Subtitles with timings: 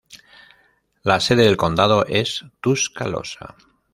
[1.03, 3.55] La sede del condado es Tuscaloosa.